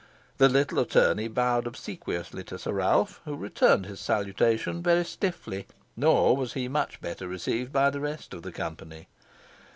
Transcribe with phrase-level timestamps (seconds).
[0.39, 6.35] The little attorney bowed obsequiously to Sir Ralph, who returned his salutation very stiffly, nor
[6.35, 9.09] was he much better received by the rest of the company.